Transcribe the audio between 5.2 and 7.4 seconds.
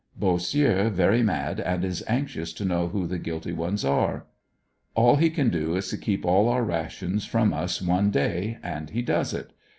can do is to keep all our rations